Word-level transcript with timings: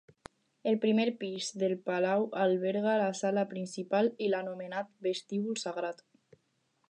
El 0.69 0.77
primer 0.85 1.03
pis 1.23 1.49
del 1.63 1.75
palau 1.89 2.23
alberga 2.45 2.97
la 3.03 3.11
sala 3.21 3.43
principal 3.53 4.09
i 4.29 4.29
l'anomenat 4.33 4.89
Vestíbul 5.09 5.61
Sagrat. 5.67 6.05